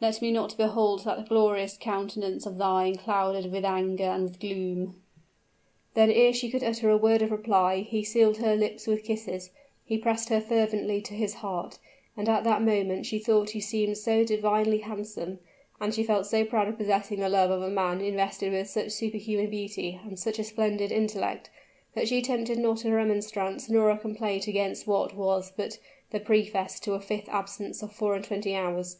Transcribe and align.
let 0.00 0.22
me 0.22 0.30
not 0.30 0.56
behold 0.56 1.02
that 1.02 1.28
glorious 1.28 1.76
countenance 1.76 2.46
of 2.46 2.56
thine 2.56 2.94
clouded 2.94 3.50
with 3.50 3.64
anger 3.64 4.04
and 4.04 4.22
with 4.22 4.38
gloom!" 4.38 5.02
Then 5.94 6.08
ere 6.08 6.32
she 6.32 6.52
could 6.52 6.62
utter 6.62 6.88
a 6.88 6.96
word 6.96 7.20
of 7.20 7.32
reply, 7.32 7.80
he 7.80 8.04
sealed 8.04 8.36
her 8.36 8.54
lips 8.54 8.86
with 8.86 9.02
kisses 9.02 9.50
he 9.84 9.98
pressed 9.98 10.28
her 10.28 10.40
fervently 10.40 11.02
to 11.02 11.14
his 11.14 11.34
heart, 11.34 11.80
and 12.16 12.28
at 12.28 12.44
that 12.44 12.62
moment 12.62 13.06
she 13.06 13.18
thought 13.18 13.50
he 13.50 13.60
seemed 13.60 13.98
so 13.98 14.22
divinely 14.24 14.78
handsome, 14.78 15.40
and 15.80 15.92
she 15.92 16.04
felt 16.04 16.26
so 16.26 16.44
proud 16.44 16.68
of 16.68 16.78
possessing 16.78 17.18
the 17.18 17.28
love 17.28 17.50
of 17.50 17.60
a 17.60 17.68
man 17.68 18.00
invested 18.00 18.52
with 18.52 18.70
such 18.70 18.92
superhuman 18.92 19.50
beauty 19.50 19.98
and 20.04 20.16
such 20.16 20.38
a 20.38 20.44
splendid 20.44 20.92
intellect, 20.92 21.50
that 21.96 22.06
she 22.06 22.18
attempted 22.18 22.56
not 22.60 22.84
a 22.84 22.92
remonstrance 22.92 23.68
nor 23.68 23.90
a 23.90 23.98
complaint 23.98 24.46
against 24.46 24.86
what 24.86 25.16
was 25.16 25.52
but 25.56 25.80
the 26.12 26.20
preface 26.20 26.78
to 26.78 26.94
a 26.94 27.00
fifth 27.00 27.28
absence 27.30 27.82
of 27.82 27.92
four 27.92 28.14
and 28.14 28.24
twenty 28.24 28.54
hours. 28.54 28.98